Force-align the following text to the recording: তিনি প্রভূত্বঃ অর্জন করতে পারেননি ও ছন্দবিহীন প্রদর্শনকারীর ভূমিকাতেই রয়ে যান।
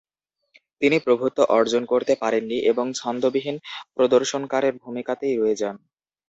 তিনি 0.81 0.97
প্রভূত্বঃ 1.05 1.49
অর্জন 1.57 1.83
করতে 1.91 2.13
পারেননি 2.21 2.57
ও 2.69 2.71
ছন্দবিহীন 2.99 3.57
প্রদর্শনকারীর 3.95 4.75
ভূমিকাতেই 4.83 5.35
রয়ে 5.37 5.59
যান। 5.61 5.75